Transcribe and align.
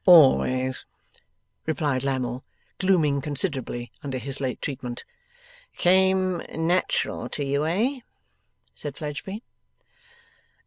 'Always,' 0.03 0.87
replied 1.67 2.03
Lammle, 2.03 2.43
glooming 2.79 3.21
considerably 3.21 3.91
under 4.01 4.17
his 4.17 4.41
late 4.41 4.59
treatment. 4.59 5.03
'Came 5.77 6.41
natural 6.51 7.29
to 7.29 7.45
you, 7.45 7.67
eh?' 7.67 7.99
said 8.73 8.97
Fledgeby. 8.97 9.43